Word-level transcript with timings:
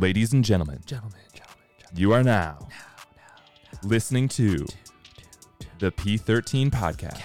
Ladies 0.00 0.32
and 0.32 0.42
gentlemen, 0.42 0.80
Gentlemen, 0.86 1.18
gentlemen, 1.34 1.66
gentlemen. 1.76 2.00
you 2.00 2.12
are 2.14 2.22
now 2.22 2.66
listening 3.82 4.28
to 4.28 4.64
the 5.78 5.92
P13 5.92 6.70
podcast. 6.70 7.20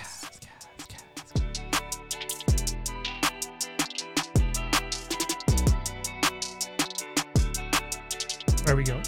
Where 8.65 8.75
we 8.75 8.83
go? 8.83 9.01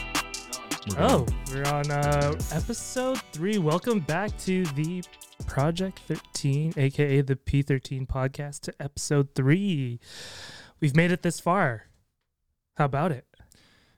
Oh, 0.97 1.25
we're 1.51 1.65
on 1.65 1.91
uh, 1.91 2.35
episode 2.53 3.21
three. 3.33 3.57
Welcome 3.57 3.99
back 3.99 4.37
to 4.45 4.63
the 4.67 5.03
Project 5.45 5.99
13, 6.07 6.73
aka 6.77 7.19
the 7.19 7.35
P13 7.35 8.07
podcast, 8.07 8.61
to 8.61 8.73
episode 8.81 9.35
three. 9.35 9.99
We've 10.79 10.95
made 10.95 11.11
it 11.11 11.21
this 11.21 11.41
far. 11.41 11.87
How 12.77 12.85
about 12.85 13.11
it? 13.11 13.25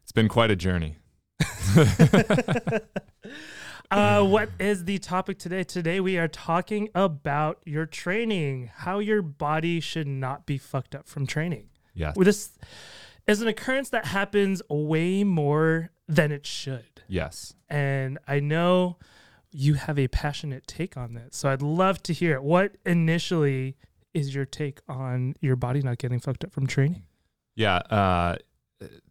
It's 0.09 0.11
been 0.11 0.27
quite 0.27 0.49
a 0.49 0.55
journey. 0.55 0.97
Uh, 3.91 4.23
what 4.23 4.49
is 4.59 4.85
the 4.85 4.99
topic 4.99 5.39
today? 5.39 5.63
Today 5.63 5.99
we 5.99 6.15
are 6.19 6.27
talking 6.27 6.89
about 6.93 7.59
your 7.65 7.87
training, 7.87 8.69
how 8.71 8.99
your 8.99 9.23
body 9.23 9.79
should 9.79 10.05
not 10.05 10.45
be 10.45 10.59
fucked 10.59 10.93
up 10.93 11.07
from 11.07 11.25
training. 11.25 11.69
Yeah. 11.95 12.13
Well, 12.15 12.25
this 12.25 12.51
is 13.25 13.41
an 13.41 13.47
occurrence 13.47 13.89
that 13.89 14.05
happens 14.05 14.61
way 14.69 15.23
more 15.23 15.89
than 16.07 16.31
it 16.31 16.45
should. 16.45 17.01
Yes. 17.07 17.55
And 17.67 18.19
I 18.27 18.39
know 18.39 18.97
you 19.51 19.73
have 19.73 19.97
a 19.97 20.07
passionate 20.07 20.67
take 20.67 20.95
on 20.95 21.15
this. 21.15 21.35
So 21.35 21.49
I'd 21.49 21.63
love 21.63 22.03
to 22.03 22.13
hear 22.13 22.35
it. 22.35 22.43
What 22.43 22.75
initially 22.85 23.75
is 24.13 24.35
your 24.35 24.45
take 24.45 24.81
on 24.87 25.33
your 25.41 25.55
body 25.55 25.81
not 25.81 25.97
getting 25.97 26.19
fucked 26.19 26.43
up 26.43 26.51
from 26.51 26.67
training? 26.67 27.07
Yeah. 27.55 27.77
Uh, 27.77 28.35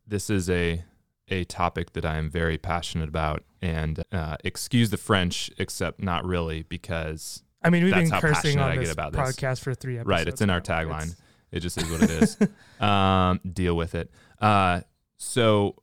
this 0.06 0.30
is 0.30 0.48
a 0.50 0.84
a 1.30 1.44
topic 1.44 1.92
that 1.92 2.06
I 2.06 2.16
am 2.16 2.30
very 2.30 2.56
passionate 2.56 3.08
about, 3.08 3.44
and 3.60 4.02
uh, 4.12 4.36
excuse 4.44 4.88
the 4.90 4.96
French, 4.96 5.50
except 5.58 6.02
not 6.02 6.24
really, 6.24 6.62
because 6.62 7.42
I 7.62 7.68
mean, 7.70 7.84
we've 7.84 7.92
been 7.94 8.10
cursing 8.10 8.58
on 8.58 8.76
this 8.76 8.90
about 8.92 9.12
this. 9.12 9.20
podcast 9.36 9.60
for 9.60 9.74
three 9.74 9.96
episodes. 9.98 10.08
right, 10.08 10.26
it's 10.28 10.40
in 10.40 10.48
our 10.50 10.60
tagline. 10.60 11.02
It's- 11.02 11.16
It 11.50 11.60
just 11.60 11.78
is 11.78 11.90
what 11.90 12.02
it 12.02 12.10
is. 12.10 12.36
um, 12.80 13.40
deal 13.52 13.74
with 13.76 13.94
it. 13.94 14.10
Uh, 14.38 14.82
so, 15.16 15.76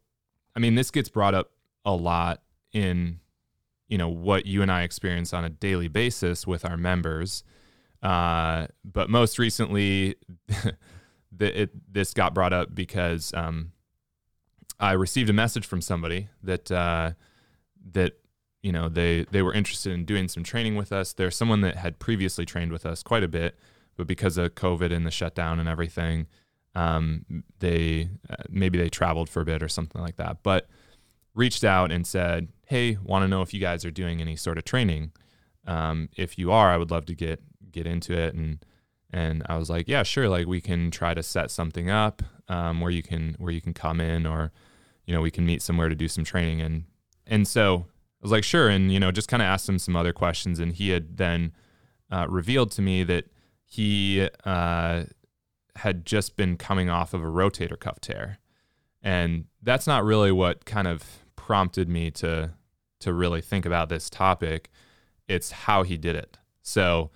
I 0.55 0.59
mean, 0.59 0.75
this 0.75 0.91
gets 0.91 1.09
brought 1.09 1.33
up 1.33 1.51
a 1.83 1.93
lot 1.93 2.41
in, 2.71 3.19
you 3.87 3.97
know, 3.97 4.07
what 4.09 4.45
you 4.45 4.61
and 4.61 4.71
I 4.71 4.83
experience 4.83 5.33
on 5.33 5.43
a 5.43 5.49
daily 5.49 5.87
basis 5.87 6.45
with 6.45 6.65
our 6.65 6.77
members. 6.77 7.43
Uh, 8.03 8.67
but 8.83 9.09
most 9.09 9.39
recently, 9.39 10.15
the, 11.31 11.61
it, 11.61 11.93
this 11.93 12.13
got 12.13 12.35
brought 12.35 12.53
up 12.53 12.75
because 12.75 13.33
um, 13.33 13.71
I 14.79 14.93
received 14.93 15.29
a 15.29 15.33
message 15.33 15.65
from 15.65 15.81
somebody 15.81 16.29
that 16.43 16.71
uh, 16.71 17.11
that 17.91 18.13
you 18.61 18.71
know 18.71 18.89
they 18.89 19.25
they 19.31 19.41
were 19.41 19.53
interested 19.53 19.93
in 19.93 20.05
doing 20.05 20.27
some 20.27 20.43
training 20.43 20.75
with 20.75 20.91
us. 20.91 21.13
There's 21.13 21.35
someone 21.35 21.61
that 21.61 21.75
had 21.77 21.99
previously 21.99 22.45
trained 22.45 22.71
with 22.71 22.85
us 22.85 23.03
quite 23.03 23.23
a 23.23 23.27
bit, 23.27 23.57
but 23.95 24.07
because 24.07 24.37
of 24.37 24.55
COVID 24.55 24.91
and 24.91 25.05
the 25.05 25.11
shutdown 25.11 25.59
and 25.59 25.69
everything, 25.69 26.27
um, 26.73 27.43
they 27.59 28.09
uh, 28.29 28.43
maybe 28.49 28.77
they 28.77 28.89
traveled 28.89 29.29
for 29.29 29.41
a 29.41 29.45
bit 29.45 29.63
or 29.63 29.69
something 29.69 30.01
like 30.01 30.17
that. 30.17 30.43
But 30.43 30.67
reached 31.33 31.63
out 31.63 31.91
and 31.91 32.05
said, 32.05 32.49
"Hey, 32.65 32.97
want 33.01 33.23
to 33.23 33.27
know 33.27 33.41
if 33.41 33.53
you 33.53 33.59
guys 33.59 33.85
are 33.85 33.91
doing 33.91 34.21
any 34.21 34.35
sort 34.35 34.57
of 34.57 34.65
training? 34.65 35.11
Um, 35.65 36.09
if 36.15 36.37
you 36.37 36.51
are, 36.51 36.71
I 36.71 36.77
would 36.77 36.91
love 36.91 37.05
to 37.05 37.15
get 37.15 37.41
get 37.71 37.87
into 37.87 38.17
it." 38.17 38.33
And 38.33 38.65
and 39.11 39.43
I 39.47 39.57
was 39.57 39.69
like, 39.69 39.87
"Yeah, 39.87 40.03
sure. 40.03 40.27
Like 40.27 40.47
we 40.47 40.59
can 40.59 40.91
try 40.91 41.13
to 41.13 41.23
set 41.23 41.49
something 41.49 41.89
up 41.89 42.23
um, 42.47 42.81
where 42.81 42.91
you 42.91 43.03
can 43.03 43.35
where 43.39 43.51
you 43.51 43.61
can 43.61 43.73
come 43.73 44.01
in, 44.01 44.25
or 44.25 44.51
you 45.05 45.13
know, 45.13 45.21
we 45.21 45.31
can 45.31 45.45
meet 45.45 45.61
somewhere 45.61 45.89
to 45.89 45.95
do 45.95 46.07
some 46.07 46.23
training." 46.23 46.61
And 46.61 46.85
and 47.25 47.47
so 47.47 47.85
I 47.87 48.21
was 48.21 48.31
like, 48.31 48.43
"Sure." 48.43 48.69
And 48.69 48.91
you 48.91 48.99
know, 48.99 49.11
just 49.11 49.27
kind 49.27 49.41
of 49.41 49.47
asked 49.47 49.67
him 49.67 49.79
some 49.79 49.95
other 49.95 50.13
questions, 50.13 50.59
and 50.59 50.73
he 50.73 50.89
had 50.89 51.17
then 51.17 51.53
uh, 52.11 52.27
revealed 52.29 52.71
to 52.71 52.81
me 52.81 53.03
that 53.03 53.25
he 53.63 54.27
uh, 54.45 55.03
had 55.75 56.05
just 56.05 56.35
been 56.35 56.57
coming 56.57 56.89
off 56.89 57.13
of 57.13 57.21
a 57.21 57.27
rotator 57.27 57.79
cuff 57.79 57.99
tear, 57.99 58.39
and 59.01 59.45
that's 59.61 59.87
not 59.87 60.03
really 60.03 60.31
what 60.31 60.65
kind 60.65 60.87
of 60.87 61.03
prompted 61.35 61.89
me 61.89 62.11
to 62.11 62.51
to 62.99 63.13
really 63.13 63.41
think 63.41 63.65
about 63.65 63.89
this 63.89 64.09
topic. 64.09 64.69
It's 65.27 65.51
how 65.51 65.83
he 65.83 65.97
did 65.97 66.15
it. 66.15 66.37
So 66.61 67.11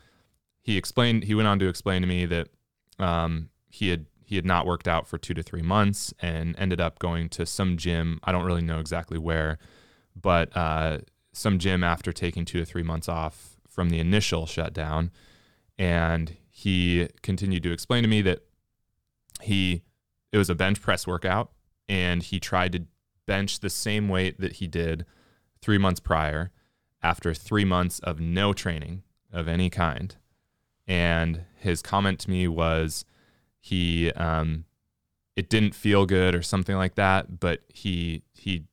he 0.62 0.78
explained. 0.78 1.24
He 1.24 1.36
went 1.36 1.48
on 1.48 1.60
to 1.60 1.68
explain 1.68 2.02
to 2.02 2.08
me 2.08 2.26
that 2.26 2.50
um, 3.00 3.50
he 3.70 3.90
had 3.90 4.06
he 4.30 4.36
had 4.36 4.46
not 4.46 4.68
worked 4.68 4.88
out 4.88 5.08
for 5.08 5.18
two 5.18 5.34
to 5.34 5.42
three 5.42 5.64
months 5.64 6.14
and 6.22 6.54
ended 6.60 6.80
up 6.80 7.00
going 7.00 7.30
to 7.30 7.48
some 7.48 7.78
gym. 7.78 8.20
I 8.24 8.32
don't 8.32 8.46
really 8.46 8.62
know 8.62 8.80
exactly 8.80 9.18
where, 9.18 9.58
but 10.16 10.56
uh, 10.56 11.00
some 11.34 11.58
gym 11.58 11.84
after 11.84 12.14
taking 12.14 12.46
two 12.46 12.60
to 12.60 12.66
three 12.66 12.84
months 12.84 13.10
off 13.10 13.60
from 13.68 13.90
the 13.90 13.98
initial 13.98 14.46
shutdown. 14.46 15.10
And 15.80 16.38
he 16.52 17.10
continued 17.24 17.64
to 17.64 17.72
explain 17.72 18.04
to 18.04 18.08
me 18.08 18.22
that 18.22 18.44
he 19.42 19.82
it 20.32 20.38
was 20.38 20.52
a 20.52 20.54
bench 20.54 20.80
press 20.80 21.08
workout 21.08 21.50
and 21.88 22.22
he 22.22 22.40
tried 22.40 22.74
to 22.74 22.84
bench 23.26 23.62
the 23.62 23.70
same 23.72 24.10
weight 24.10 24.40
that 24.40 24.58
he 24.58 24.68
did 24.68 25.08
three 25.60 25.80
months 25.80 26.00
prior 26.00 26.52
after 27.02 27.34
three 27.34 27.66
months 27.66 27.98
of 28.02 28.20
no 28.20 28.54
training 28.54 29.02
of 29.34 29.48
any 29.48 29.72
kind. 29.72 30.18
And 30.88 31.46
his 31.56 31.82
comment 31.82 32.20
to 32.20 32.30
me 32.30 32.48
was 32.48 33.06
he 33.60 34.12
um 34.14 34.66
it 35.36 35.50
didn't 35.50 35.74
feel 35.76 36.06
good 36.06 36.36
or 36.36 36.42
something 36.42 36.76
like 36.76 36.96
that, 36.96 37.40
but 37.40 37.62
he 37.70 38.24
he 38.34 38.66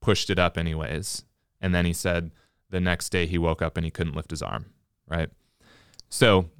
pushed 0.00 0.30
it 0.30 0.38
up 0.38 0.56
anyways. 0.56 1.24
And 1.60 1.74
then 1.74 1.84
he 1.84 1.92
said 1.92 2.30
the 2.70 2.80
next 2.80 3.08
day 3.10 3.26
he 3.26 3.38
woke 3.38 3.62
up 3.62 3.76
and 3.76 3.84
he 3.84 3.90
couldn't 3.90 4.14
lift 4.14 4.30
his 4.30 4.42
arm, 4.42 4.66
right? 5.08 5.30
So 6.08 6.50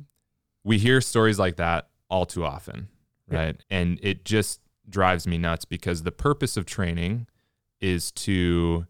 we 0.64 0.78
hear 0.78 1.00
stories 1.00 1.38
like 1.38 1.56
that 1.56 1.88
all 2.08 2.26
too 2.26 2.44
often, 2.44 2.88
Yeah. 3.30 3.38
right? 3.38 3.64
And 3.70 4.00
it 4.02 4.24
just 4.24 4.60
drives 4.88 5.26
me 5.26 5.38
nuts 5.38 5.64
because 5.64 6.02
the 6.02 6.12
purpose 6.12 6.56
of 6.56 6.66
training 6.66 7.26
is 7.80 8.10
to 8.12 8.86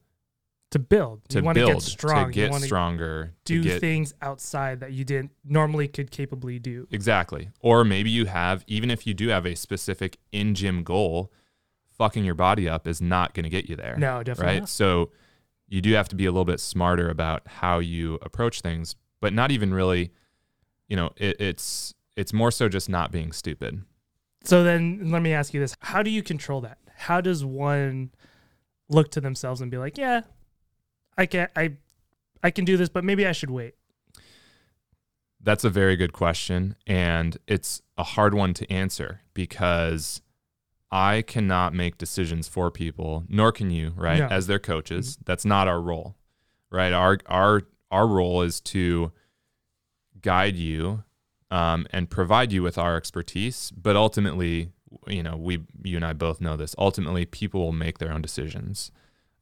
To 0.71 0.81
build. 0.81 1.29
to 1.29 1.39
you 1.39 1.45
want 1.45 1.55
build, 1.55 1.69
to 1.69 1.75
get 1.75 1.83
strong. 1.83 2.27
to 2.27 2.33
get 2.33 2.55
stronger, 2.55 3.33
do 3.45 3.63
get 3.63 3.81
things 3.81 4.13
outside 4.21 4.81
that 4.81 4.93
you 4.93 5.05
didn't 5.05 5.31
normally 5.45 5.87
could 5.87 6.11
capably 6.11 6.59
do. 6.59 6.89
Exactly. 6.91 7.51
Or 7.61 7.85
maybe 7.85 8.11
you 8.11 8.27
have, 8.27 8.65
even 8.67 8.91
if 8.91 9.07
you 9.07 9.15
do 9.15 9.29
have 9.29 9.47
a 9.47 9.55
specific 9.55 10.19
in 10.33 10.55
gym 10.55 10.83
goal, 10.83 11.33
fucking 11.97 12.25
your 12.25 12.35
body 12.35 12.69
up 12.69 12.87
is 12.89 13.01
not 13.01 13.33
going 13.33 13.45
to 13.45 13.49
get 13.49 13.69
you 13.69 13.77
there. 13.77 13.97
No, 13.97 14.23
definitely 14.25 14.55
Right. 14.55 14.59
not. 14.61 14.69
So 14.69 15.13
you 15.69 15.81
do 15.81 15.93
have 15.95 16.09
to 16.09 16.17
be 16.17 16.27
a 16.27 16.31
little 16.33 16.45
bit 16.45 16.59
smarter 16.61 17.09
about 17.11 17.43
how 17.47 17.79
you 17.79 18.19
approach 18.23 18.61
things, 18.61 18.97
but 19.21 19.33
not 19.33 19.53
even 19.53 19.73
really, 19.73 20.11
you 20.89 20.97
know, 20.97 21.11
it, 21.17 21.41
it's, 21.41 21.95
it's 22.17 22.33
more 22.33 22.51
so 22.51 22.69
just 22.69 22.89
not 22.89 23.13
being 23.13 23.31
stupid. 23.33 23.83
So 24.43 24.63
then 24.65 25.11
let 25.13 25.23
me 25.23 25.33
ask 25.33 25.55
you 25.55 25.61
this. 25.61 25.77
How 25.81 26.03
do 26.03 26.11
you 26.11 26.23
control 26.25 26.61
that? 26.63 26.79
How 26.97 27.21
does 27.21 27.45
one 27.45 28.11
look 28.89 29.11
to 29.13 29.21
themselves 29.21 29.61
and 29.61 29.71
be 29.71 29.79
like, 29.79 29.97
yeah, 29.97 30.23
I 31.19 31.27
can 31.27 31.49
I 31.57 31.73
I 32.43 32.51
can 32.51 32.65
do 32.65 32.77
this, 32.77 32.89
but 32.89 33.05
maybe 33.05 33.27
I 33.27 33.33
should 33.33 33.51
wait. 33.51 33.75
That's 35.41 35.65
a 35.65 35.71
very 35.71 35.97
good 35.97 36.13
question. 36.13 36.77
And 36.87 37.39
it's 37.47 37.81
a 37.97 38.03
hard 38.03 38.35
one 38.35 38.53
to 38.55 38.71
answer 38.71 39.21
because 39.33 40.21
I 40.91 41.23
cannot 41.23 41.75
make 41.75 41.99
decisions 41.99 42.49
for 42.49 42.71
people, 42.71 43.25
nor 43.29 43.53
can 43.53 43.71
you, 43.71 43.93
right? 43.97 44.19
No. 44.21 44.27
As 44.27 44.47
their 44.47 44.59
coaches. 44.59 45.19
That's 45.25 45.45
not 45.45 45.69
our 45.69 45.81
role, 45.81 46.17
right? 46.71 46.93
Our 46.93 47.19
our 47.27 47.63
our 47.91 48.07
role 48.07 48.43
is 48.43 48.61
to 48.63 49.13
guide 50.21 50.57
you 50.57 51.05
um, 51.51 51.87
and 51.91 52.11
provide 52.11 52.53
you 52.53 52.63
with 52.63 52.79
our 52.79 52.97
expertise. 52.97 53.71
But 53.71 53.97
ultimately, 53.97 54.71
you 55.07 55.23
know, 55.23 55.37
we 55.37 55.65
you 55.83 55.97
and 55.97 56.05
I 56.05 56.13
both 56.13 56.41
know 56.41 56.57
this. 56.57 56.75
Ultimately, 56.79 57.25
people 57.25 57.61
will 57.61 57.73
make 57.73 57.99
their 57.99 58.13
own 58.13 58.23
decisions 58.23 58.91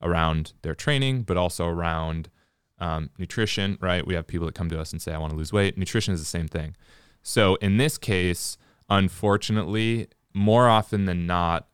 around 0.05 0.53
their 0.63 0.75
training, 0.75 1.23
but 1.23 1.37
also 1.37 1.67
around 1.67 2.29
um, 2.79 3.11
nutrition, 3.19 3.79
right? 3.81 4.07
We 4.07 4.15
have 4.15 4.27
people 4.27 4.47
that 4.47 4.55
come 4.55 4.69
to 4.71 4.81
us 4.81 4.93
and 4.93 5.01
say, 5.01 5.13
I 5.13 5.19
want 5.19 5.33
to 5.33 5.37
lose 5.37 5.53
weight. 5.53 5.79
Nutrition 5.79 6.15
is 6.15 6.21
the 6.21 6.27
same 6.27 6.49
thing. 6.49 6.77
So 7.23 7.55
in 7.57 7.79
this 7.79 7.99
case, 7.99 8.59
unfortunately, 8.91 10.09
more 10.35 10.69
often 10.69 11.07
than 11.07 11.27
not, 11.27 11.69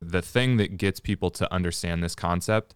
the 0.00 0.22
thing 0.22 0.56
that 0.56 0.76
gets 0.76 1.00
people 1.00 1.30
to 1.30 1.52
understand 1.52 2.02
this 2.02 2.14
concept 2.14 2.74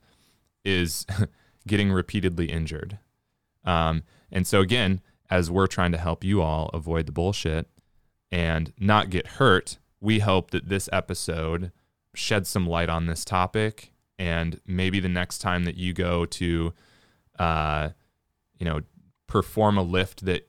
is 0.64 1.06
getting 1.66 1.90
repeatedly 1.92 2.46
injured. 2.50 2.98
Um, 3.64 4.02
and 4.32 4.46
so, 4.46 4.60
again, 4.60 5.00
as 5.30 5.50
we're 5.50 5.66
trying 5.66 5.92
to 5.92 5.98
help 5.98 6.24
you 6.24 6.42
all 6.42 6.70
avoid 6.72 7.06
the 7.06 7.12
bullshit 7.12 7.68
and 8.32 8.72
not 8.78 9.10
get 9.10 9.26
hurt, 9.26 9.78
we 10.00 10.20
hope 10.20 10.50
that 10.50 10.68
this 10.68 10.88
episode 10.92 11.72
sheds 12.14 12.48
some 12.48 12.66
light 12.66 12.88
on 12.88 13.06
this 13.06 13.24
topic. 13.24 13.92
And 14.20 14.60
maybe 14.66 15.00
the 15.00 15.08
next 15.08 15.38
time 15.38 15.64
that 15.64 15.76
you 15.76 15.94
go 15.94 16.26
to, 16.26 16.74
uh, 17.38 17.88
you 18.58 18.66
know, 18.66 18.82
perform 19.26 19.78
a 19.78 19.82
lift 19.82 20.26
that 20.26 20.46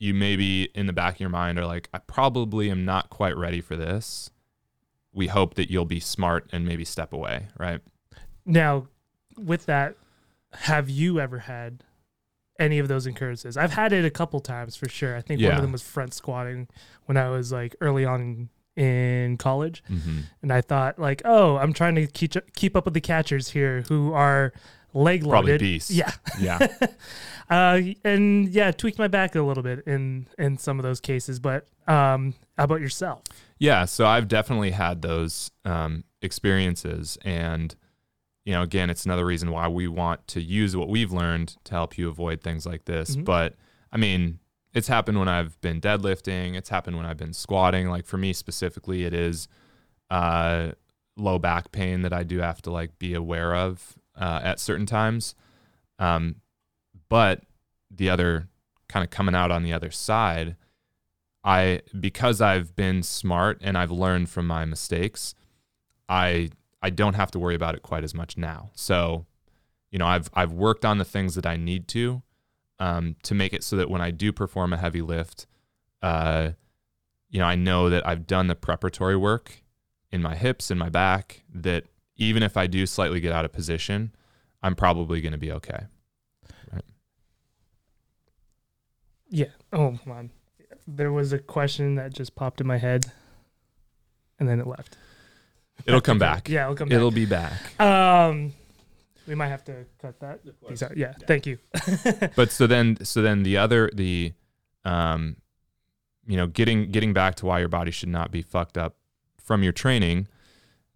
you 0.00 0.12
maybe 0.12 0.64
in 0.74 0.86
the 0.86 0.92
back 0.92 1.14
of 1.14 1.20
your 1.20 1.28
mind 1.28 1.56
are 1.58 1.66
like, 1.66 1.88
I 1.94 1.98
probably 1.98 2.68
am 2.68 2.84
not 2.84 3.08
quite 3.08 3.36
ready 3.36 3.60
for 3.60 3.76
this. 3.76 4.30
we 5.12 5.26
hope 5.28 5.54
that 5.54 5.70
you'll 5.70 5.84
be 5.84 6.00
smart 6.00 6.48
and 6.52 6.64
maybe 6.66 6.84
step 6.84 7.12
away, 7.12 7.48
right? 7.58 7.80
Now, 8.46 8.86
with 9.36 9.66
that, 9.66 9.96
have 10.52 10.88
you 10.88 11.20
ever 11.20 11.40
had 11.40 11.82
any 12.58 12.78
of 12.78 12.88
those 12.88 13.06
occurrences? 13.06 13.56
I've 13.56 13.72
had 13.72 13.92
it 13.92 14.04
a 14.04 14.10
couple 14.10 14.40
times 14.40 14.76
for 14.76 14.88
sure. 14.88 15.16
I 15.16 15.20
think 15.20 15.40
one 15.42 15.52
of 15.56 15.62
them 15.62 15.72
was 15.72 15.82
front 15.82 16.14
squatting 16.14 16.68
when 17.06 17.16
I 17.16 17.28
was 17.28 17.50
like 17.52 17.74
early 17.80 18.04
on 18.04 18.50
in 18.76 19.36
college, 19.36 19.82
Mm-hmm. 19.90 20.20
and 20.42 20.52
I 20.52 20.60
thought 20.60 20.98
like, 20.98 21.22
oh, 21.24 21.56
I'm 21.56 21.72
trying 21.72 21.94
to 21.96 22.06
keep 22.06 22.34
keep 22.54 22.76
up 22.76 22.84
with 22.84 22.94
the 22.94 23.00
catchers 23.00 23.50
here 23.50 23.82
who 23.88 24.12
are 24.12 24.52
leg 24.94 25.22
Probably 25.22 25.52
loaded. 25.52 25.60
beasts. 25.60 25.90
Yeah. 25.90 26.12
Yeah. 26.40 26.66
uh, 27.50 27.80
and 28.04 28.48
yeah, 28.48 28.70
tweaked 28.72 28.98
my 28.98 29.08
back 29.08 29.34
a 29.34 29.42
little 29.42 29.62
bit 29.62 29.80
in 29.86 30.26
in 30.38 30.58
some 30.58 30.78
of 30.78 30.82
those 30.82 31.00
cases. 31.00 31.38
But 31.38 31.66
um, 31.86 32.34
how 32.56 32.64
about 32.64 32.80
yourself? 32.80 33.22
Yeah, 33.58 33.84
so 33.84 34.06
I've 34.06 34.26
definitely 34.28 34.70
had 34.70 35.02
those 35.02 35.50
um, 35.64 36.04
experiences, 36.22 37.18
and 37.24 37.74
you 38.44 38.52
know, 38.54 38.62
again, 38.62 38.88
it's 38.88 39.04
another 39.04 39.26
reason 39.26 39.50
why 39.50 39.68
we 39.68 39.86
want 39.86 40.26
to 40.28 40.40
use 40.40 40.74
what 40.76 40.88
we've 40.88 41.12
learned 41.12 41.56
to 41.64 41.72
help 41.72 41.98
you 41.98 42.08
avoid 42.08 42.40
things 42.40 42.64
like 42.64 42.86
this. 42.86 43.16
Mhm. 43.16 43.24
But 43.26 43.54
I 43.92 43.96
mean, 43.98 44.38
it's 44.72 44.88
happened 44.88 45.18
when 45.18 45.28
I've 45.28 45.60
been 45.60 45.80
deadlifting. 45.80 46.54
It's 46.54 46.68
happened 46.68 46.96
when 46.96 47.06
I've 47.06 47.16
been 47.16 47.32
squatting. 47.32 47.88
Like 47.88 48.06
for 48.06 48.18
me 48.18 48.32
specifically, 48.32 49.04
it 49.04 49.12
is 49.12 49.48
uh, 50.10 50.72
low 51.16 51.38
back 51.38 51.72
pain 51.72 52.02
that 52.02 52.12
I 52.12 52.22
do 52.22 52.38
have 52.38 52.62
to 52.62 52.70
like 52.70 52.98
be 52.98 53.14
aware 53.14 53.54
of 53.54 53.98
uh, 54.16 54.40
at 54.42 54.60
certain 54.60 54.86
times. 54.86 55.34
Um, 55.98 56.36
but 57.08 57.42
the 57.90 58.08
other 58.10 58.48
kind 58.88 59.04
of 59.04 59.10
coming 59.10 59.34
out 59.34 59.50
on 59.50 59.62
the 59.62 59.72
other 59.72 59.90
side, 59.90 60.56
I 61.42 61.80
because 61.98 62.40
I've 62.40 62.76
been 62.76 63.02
smart 63.02 63.58
and 63.62 63.76
I've 63.76 63.90
learned 63.90 64.30
from 64.30 64.46
my 64.46 64.64
mistakes, 64.64 65.34
I 66.08 66.50
I 66.82 66.90
don't 66.90 67.14
have 67.14 67.30
to 67.32 67.38
worry 67.38 67.54
about 67.54 67.74
it 67.74 67.82
quite 67.82 68.04
as 68.04 68.14
much 68.14 68.36
now. 68.36 68.70
So, 68.74 69.26
you 69.90 69.98
know, 69.98 70.06
I've 70.06 70.30
I've 70.32 70.52
worked 70.52 70.84
on 70.84 70.98
the 70.98 71.04
things 71.04 71.34
that 71.34 71.46
I 71.46 71.56
need 71.56 71.88
to 71.88 72.22
um, 72.80 73.14
to 73.22 73.34
make 73.34 73.52
it 73.52 73.62
so 73.62 73.76
that 73.76 73.88
when 73.88 74.00
I 74.00 74.10
do 74.10 74.32
perform 74.32 74.72
a 74.72 74.76
heavy 74.76 75.02
lift, 75.02 75.46
uh, 76.02 76.50
you 77.28 77.38
know, 77.38 77.44
I 77.44 77.54
know 77.54 77.88
that 77.90 78.04
I've 78.06 78.26
done 78.26 78.48
the 78.48 78.56
preparatory 78.56 79.16
work 79.16 79.62
in 80.10 80.20
my 80.22 80.34
hips 80.34 80.70
and 80.70 80.80
my 80.80 80.88
back. 80.88 81.44
That 81.54 81.84
even 82.16 82.42
if 82.42 82.56
I 82.56 82.66
do 82.66 82.86
slightly 82.86 83.20
get 83.20 83.32
out 83.32 83.44
of 83.44 83.52
position, 83.52 84.12
I'm 84.62 84.74
probably 84.74 85.20
going 85.20 85.32
to 85.32 85.38
be 85.38 85.52
okay. 85.52 85.84
Yeah. 89.32 89.46
Oh 89.72 89.96
man, 90.04 90.30
there 90.88 91.12
was 91.12 91.32
a 91.32 91.38
question 91.38 91.94
that 91.94 92.12
just 92.12 92.34
popped 92.34 92.60
in 92.60 92.66
my 92.66 92.78
head, 92.78 93.06
and 94.40 94.48
then 94.48 94.58
it 94.58 94.66
left. 94.66 94.96
It'll 95.86 96.00
come 96.00 96.18
back. 96.30 96.48
Yeah, 96.48 96.64
it'll 96.64 96.74
come 96.74 96.88
back. 96.88 96.96
It'll 96.96 97.12
be 97.12 97.26
back. 97.26 97.80
Um, 97.80 98.52
we 99.26 99.34
might 99.34 99.48
have 99.48 99.64
to 99.64 99.84
cut 100.00 100.18
that. 100.20 100.40
piece 100.68 100.82
out. 100.82 100.96
Yeah, 100.96 101.12
thank 101.26 101.46
you. 101.46 101.58
but 102.36 102.50
so 102.50 102.66
then 102.66 103.04
so 103.04 103.22
then 103.22 103.42
the 103.42 103.56
other 103.56 103.90
the 103.94 104.32
um 104.84 105.36
you 106.26 106.36
know 106.36 106.46
getting 106.46 106.90
getting 106.90 107.12
back 107.12 107.34
to 107.36 107.46
why 107.46 107.58
your 107.58 107.68
body 107.68 107.90
should 107.90 108.08
not 108.08 108.30
be 108.30 108.42
fucked 108.42 108.76
up 108.78 108.96
from 109.42 109.62
your 109.62 109.72
training 109.72 110.28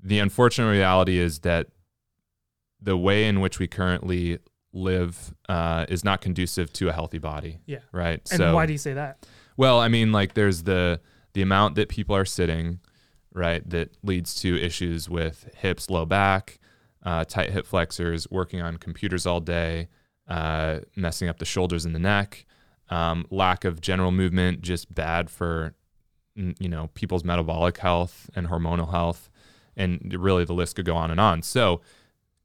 the 0.02 0.18
unfortunate 0.18 0.70
reality 0.70 1.18
is 1.18 1.40
that 1.40 1.68
the 2.80 2.96
way 2.96 3.26
in 3.26 3.40
which 3.40 3.58
we 3.58 3.66
currently 3.66 4.38
live 4.72 5.34
uh, 5.48 5.86
is 5.88 6.04
not 6.04 6.20
conducive 6.20 6.70
to 6.74 6.88
a 6.88 6.92
healthy 6.92 7.18
body 7.18 7.58
Yeah. 7.66 7.78
right 7.92 8.20
And 8.30 8.38
so 8.38 8.54
why 8.54 8.66
do 8.66 8.72
you 8.72 8.78
say 8.78 8.92
that? 8.94 9.26
well 9.56 9.80
i 9.80 9.88
mean 9.88 10.12
like 10.12 10.34
there's 10.34 10.62
the 10.64 11.00
the 11.32 11.42
amount 11.42 11.74
that 11.76 11.88
people 11.88 12.14
are 12.16 12.24
sitting 12.26 12.80
right 13.32 13.68
that 13.68 13.90
leads 14.02 14.34
to 14.42 14.56
issues 14.60 15.08
with 15.08 15.48
hips 15.56 15.90
low 15.90 16.04
back 16.06 16.58
uh, 17.04 17.24
tight 17.24 17.50
hip 17.50 17.66
flexors 17.66 18.28
working 18.30 18.60
on 18.60 18.76
computers 18.76 19.26
all 19.26 19.40
day 19.40 19.88
uh, 20.28 20.78
messing 20.96 21.28
up 21.28 21.38
the 21.38 21.44
shoulders 21.44 21.84
and 21.84 21.94
the 21.94 21.98
neck 21.98 22.46
um, 22.90 23.26
lack 23.30 23.64
of 23.64 23.80
general 23.80 24.10
movement 24.10 24.62
just 24.62 24.94
bad 24.94 25.30
for 25.30 25.74
you 26.36 26.68
know 26.68 26.90
people's 26.94 27.24
metabolic 27.24 27.78
health 27.78 28.28
and 28.34 28.48
hormonal 28.48 28.90
health 28.90 29.30
and 29.76 30.14
really 30.18 30.44
the 30.44 30.52
list 30.52 30.76
could 30.76 30.84
go 30.84 30.96
on 30.96 31.10
and 31.10 31.20
on. 31.20 31.42
So 31.42 31.80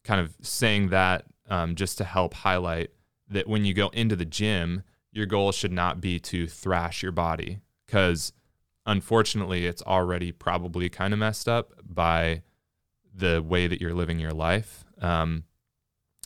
kind 0.03 0.21
of 0.21 0.35
saying 0.41 0.89
that 0.89 1.25
um, 1.50 1.75
just 1.75 1.97
to 1.97 2.03
help 2.03 2.33
highlight 2.33 2.91
that 3.29 3.47
when 3.47 3.65
you 3.65 3.73
go 3.73 3.89
into 3.89 4.15
the 4.15 4.25
gym 4.25 4.83
your 5.12 5.25
goal 5.25 5.51
should 5.51 5.71
not 5.71 6.00
be 6.00 6.19
to 6.19 6.47
thrash 6.47 7.01
your 7.01 7.12
body 7.12 7.59
because 7.85 8.31
unfortunately 8.85 9.65
it's 9.65 9.81
already 9.83 10.31
probably 10.31 10.88
kind 10.88 11.13
of 11.13 11.19
messed 11.19 11.47
up 11.47 11.73
by 11.83 12.41
the 13.19 13.42
way 13.42 13.68
that 13.68 13.80
you're 13.81 13.94
living 13.94 14.19
your 14.19 14.31
life. 14.33 14.83
Um, 15.01 15.44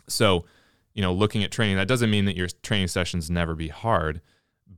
so 0.08 0.46
you 0.94 1.02
know 1.02 1.14
looking 1.14 1.44
at 1.44 1.52
training 1.52 1.78
that 1.78 1.88
doesn't 1.88 2.10
mean 2.12 2.26
that 2.26 2.36
your 2.36 2.48
training 2.62 2.88
sessions 2.88 3.30
never 3.32 3.56
be 3.56 3.70
hard 3.70 4.22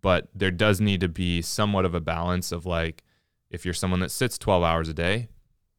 but 0.01 0.27
there 0.35 0.51
does 0.51 0.79
need 0.79 1.01
to 1.01 1.07
be 1.09 1.41
somewhat 1.41 1.83
of 1.83 1.95
a 1.95 1.99
balance 1.99 2.51
of 2.51 2.65
like 2.65 3.03
if 3.49 3.65
you're 3.65 3.73
someone 3.73 3.99
that 4.01 4.11
sits 4.11 4.37
12 4.37 4.63
hours 4.63 4.87
a 4.87 4.93
day 4.93 5.27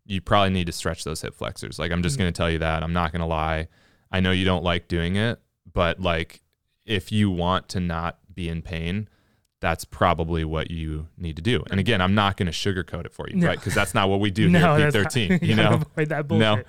you 0.05 0.21
probably 0.21 0.51
need 0.51 0.67
to 0.67 0.73
stretch 0.73 1.05
those 1.05 1.23
hip 1.23 1.35
flexors. 1.35 1.79
Like 1.79 1.91
i'm 1.93 2.03
just 2.03 2.17
Mhm. 2.17 2.21
going 2.21 2.33
to 2.33 2.37
tell 2.37 2.51
you 2.51 2.59
that. 2.59 2.83
I'm 2.83 2.93
not 2.93 3.13
going 3.13 3.21
to 3.21 3.27
lie. 3.27 3.69
I 4.11 4.21
know 4.21 4.31
you 4.31 4.45
don't 4.45 4.65
like 4.65 4.89
doing 4.89 5.17
it 5.17 5.41
but 5.73 6.01
like 6.01 6.43
if 6.85 7.11
you 7.13 7.31
want 7.31 7.69
to 7.71 7.81
not 7.81 8.19
be 8.35 8.49
in 8.49 8.63
pain 8.63 9.09
that's 9.67 9.85
probably 9.85 10.45
what 10.45 10.71
you 10.71 11.09
need 11.19 11.35
to 11.35 11.43
do. 11.43 11.65
And 11.71 11.81
again 11.81 12.01
i'm 12.01 12.15
not 12.15 12.37
going 12.37 12.47
to 12.47 12.53
sugarcoat 12.53 13.05
it 13.07 13.13
for 13.13 13.29
you 13.29 13.35
No. 13.37 13.49
right? 13.49 13.59
Because 13.59 13.75
that's 13.75 13.95
not 13.95 14.09
what 14.09 14.21
we 14.21 14.31
do 14.31 14.49
no, 14.59 14.77
here 14.77 14.87
at 14.87 14.95
p13 14.95 15.43
you 15.51 15.57
know? 15.57 15.81
avoid 15.97 16.09
that 16.11 16.31
No. 16.31 16.63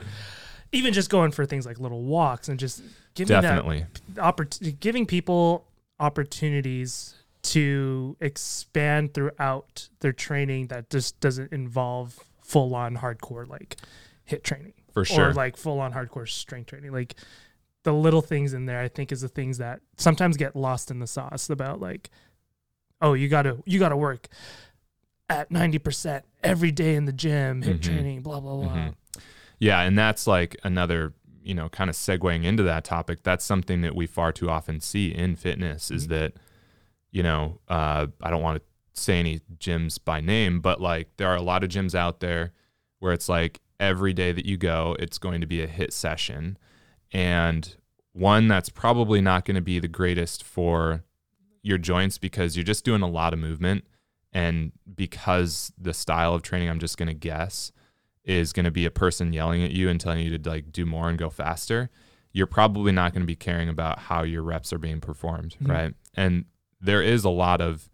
Even 0.71 0.93
just 0.93 1.09
going 1.11 1.31
for 1.31 1.45
things 1.45 1.65
like 1.65 1.79
little 1.79 2.03
walks 2.03 2.49
and 2.49 2.59
just 2.59 2.81
giving 3.13 3.39
definitely. 3.39 3.85
that 4.15 4.23
oppor- 4.35 4.79
giving 4.79 5.05
people 5.05 5.65
opportunities 5.99 7.13
to 7.43 8.17
expand 8.19 9.13
throughout 9.13 9.87
their 10.01 10.11
training 10.11 10.67
that 10.67 10.89
just 10.89 11.19
doesn't 11.19 11.51
involve 11.53 12.19
full 12.41 12.73
on 12.75 12.97
hardcore 12.97 13.47
like 13.47 13.77
HIIT 14.29 14.43
training. 14.43 14.73
For 14.93 15.05
sure. 15.05 15.29
or 15.29 15.33
like 15.33 15.55
full 15.57 15.79
on 15.79 15.93
hardcore 15.93 16.27
strength 16.27 16.71
training. 16.71 16.91
Like 16.91 17.13
the 17.83 17.93
little 17.93 18.21
things 18.21 18.53
in 18.53 18.65
there, 18.65 18.81
I 18.81 18.87
think, 18.87 19.11
is 19.11 19.21
the 19.21 19.27
things 19.29 19.59
that 19.59 19.79
sometimes 19.97 20.35
get 20.37 20.55
lost 20.55 20.89
in 20.91 20.99
the 20.99 21.05
sauce 21.07 21.49
about 21.51 21.79
like, 21.79 22.09
oh, 23.01 23.13
you 23.13 23.27
gotta 23.27 23.57
you 23.65 23.79
gotta 23.79 23.97
work 23.97 24.27
at 25.29 25.51
ninety 25.51 25.77
percent 25.79 26.25
every 26.43 26.71
day 26.71 26.95
in 26.95 27.05
the 27.05 27.13
gym, 27.13 27.61
HIIT 27.63 27.79
Mhm. 27.79 27.81
training, 27.81 28.21
blah 28.21 28.39
blah 28.39 28.55
blah. 28.55 28.73
Mhm. 28.75 28.95
Yeah, 29.59 29.81
and 29.81 29.97
that's 29.97 30.27
like 30.27 30.55
another, 30.63 31.13
you 31.43 31.53
know, 31.55 31.67
kind 31.69 31.89
of 31.89 31.95
segueing 31.95 32.43
into 32.43 32.63
that 32.63 32.83
topic. 32.83 33.23
That's 33.23 33.43
something 33.43 33.81
that 33.81 33.95
we 33.95 34.05
far 34.07 34.31
too 34.31 34.49
often 34.49 34.79
see 34.79 35.07
in 35.13 35.35
fitness 35.35 35.89
is 35.91 36.05
Mhm. 36.05 36.09
that, 36.09 36.33
you 37.11 37.23
know, 37.23 37.59
uh, 37.67 38.07
I 38.21 38.29
don't 38.29 38.43
want 38.43 38.61
to 38.61 39.01
say 39.01 39.19
any 39.19 39.39
gyms 39.59 39.99
by 40.03 40.21
name, 40.21 40.59
but 40.61 40.79
like 40.81 41.09
there 41.17 41.27
are 41.27 41.35
a 41.35 41.41
lot 41.41 41.63
of 41.63 41.69
gyms 41.69 41.95
out 41.95 42.19
there 42.19 42.51
where 42.99 43.13
it's 43.13 43.27
like 43.29 43.59
every 43.79 44.13
day 44.13 44.31
that 44.31 44.45
you 44.45 44.57
go, 44.57 44.95
it's 44.99 45.17
going 45.17 45.41
to 45.41 45.47
be 45.47 45.61
a 45.61 45.67
HIIT 45.67 45.91
session. 45.93 46.57
And 47.11 47.75
one 48.13 48.47
that's 48.47 48.69
probably 48.69 49.21
not 49.21 49.45
going 49.45 49.55
to 49.55 49.61
be 49.61 49.79
the 49.79 49.87
greatest 49.87 50.43
for 50.43 51.03
your 51.61 51.77
joints 51.77 52.17
because 52.17 52.55
you're 52.55 52.63
just 52.63 52.85
doing 52.85 53.01
a 53.01 53.07
lot 53.09 53.33
of 53.33 53.39
movement. 53.39 53.85
And 54.33 54.71
because 54.95 55.71
the 55.77 55.93
style 55.93 56.33
of 56.33 56.41
training, 56.41 56.69
I'm 56.69 56.79
just 56.79 56.97
going 56.97 57.07
to 57.07 57.13
guess, 57.13 57.71
is 58.23 58.51
going 58.53 58.65
to 58.65 58.71
be 58.71 58.85
a 58.85 58.91
person 58.91 59.33
yelling 59.33 59.63
at 59.63 59.71
you 59.71 59.89
and 59.89 59.99
telling 59.99 60.19
you 60.25 60.37
to 60.37 60.49
like 60.49 60.71
do 60.71 60.85
more 60.85 61.09
and 61.09 61.17
go 61.17 61.29
faster, 61.29 61.89
you're 62.33 62.45
probably 62.45 62.91
not 62.91 63.13
going 63.13 63.21
to 63.23 63.27
be 63.27 63.35
caring 63.35 63.69
about 63.69 63.99
how 63.99 64.23
your 64.23 64.43
reps 64.43 64.71
are 64.73 64.77
being 64.77 64.99
performed, 64.99 65.55
Mhm. 65.63 65.69
right? 65.69 65.93
And 66.13 66.45
there 66.81 67.01
is 67.01 67.23
a 67.23 67.29
lot 67.29 67.61
of 67.61 67.89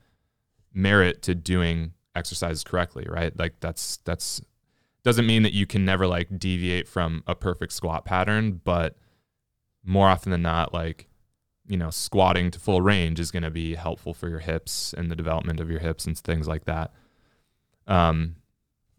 merit 0.74 1.22
to 1.24 1.36
doing 1.36 1.94
exercises 2.16 2.64
correctly, 2.64 3.06
right? 3.08 3.38
Like 3.38 3.60
that's 3.60 3.98
that's 3.98 4.42
doesn't 5.04 5.26
mean 5.28 5.44
that 5.44 5.54
you 5.54 5.66
can 5.66 5.86
never 5.86 6.08
like 6.08 6.40
deviate 6.40 6.88
from 6.88 7.24
a 7.28 7.36
perfect 7.36 7.74
squat 7.74 8.06
pattern, 8.06 8.60
but 8.64 8.98
more 9.84 10.08
often 10.10 10.32
than 10.32 10.42
not 10.42 10.74
like 10.74 11.08
you 11.68 11.78
know, 11.78 11.90
squatting 11.90 12.52
to 12.52 12.60
full 12.60 12.82
range 12.82 13.20
is 13.20 13.32
going 13.32 13.44
to 13.44 13.52
be 13.52 13.76
helpful 13.76 14.14
for 14.14 14.30
your 14.30 14.40
hips 14.40 14.94
and 14.98 15.10
the 15.10 15.16
development 15.16 15.60
of 15.60 15.70
your 15.70 15.80
hips 15.80 16.06
and 16.06 16.18
things 16.18 16.48
like 16.48 16.66
that. 16.66 16.92
Um, 17.88 18.36